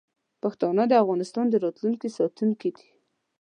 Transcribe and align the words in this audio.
پښتانه 0.43 0.83
د 0.87 0.93
افغانستان 1.03 1.45
د 1.49 1.55
راتلونکي 1.65 2.07
ساتونکي 2.17 2.69
دي. 2.77 2.87